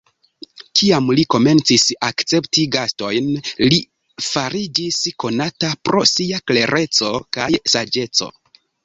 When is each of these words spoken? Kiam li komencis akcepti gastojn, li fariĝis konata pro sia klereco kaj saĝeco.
Kiam 0.79 1.09
li 1.17 1.25
komencis 1.33 1.83
akcepti 2.07 2.63
gastojn, 2.75 3.27
li 3.73 3.79
fariĝis 4.29 4.97
konata 5.25 5.71
pro 5.89 6.01
sia 6.13 6.41
klereco 6.53 7.13
kaj 7.39 7.51
saĝeco. 7.77 8.31